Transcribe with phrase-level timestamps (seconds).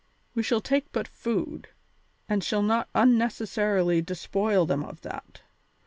[0.33, 1.67] We shall take but food,
[2.27, 5.43] and shall not unnecessarily despoil them of that.